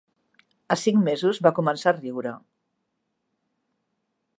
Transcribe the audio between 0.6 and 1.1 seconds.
A cinc